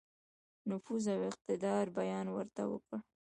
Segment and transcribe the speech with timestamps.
[0.69, 2.97] نفوذ او اقتدار بیان ورته وکړ.